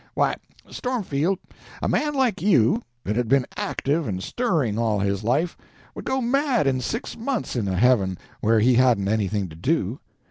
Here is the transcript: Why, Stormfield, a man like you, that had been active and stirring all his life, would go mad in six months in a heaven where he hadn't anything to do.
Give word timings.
Why, 0.15 0.35
Stormfield, 0.67 1.37
a 1.79 1.87
man 1.87 2.15
like 2.15 2.41
you, 2.41 2.81
that 3.03 3.15
had 3.15 3.27
been 3.27 3.45
active 3.55 4.07
and 4.07 4.23
stirring 4.23 4.79
all 4.79 4.97
his 4.97 5.23
life, 5.23 5.55
would 5.93 6.05
go 6.05 6.19
mad 6.19 6.65
in 6.65 6.81
six 6.81 7.15
months 7.15 7.55
in 7.55 7.67
a 7.67 7.75
heaven 7.77 8.17
where 8.39 8.59
he 8.61 8.73
hadn't 8.73 9.07
anything 9.07 9.47
to 9.49 9.55
do. 9.55 9.99